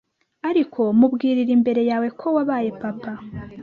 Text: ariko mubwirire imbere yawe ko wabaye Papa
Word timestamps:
ariko 0.49 0.81
mubwirire 0.99 1.51
imbere 1.57 1.81
yawe 1.89 2.07
ko 2.19 2.27
wabaye 2.35 2.69
Papa 2.81 3.13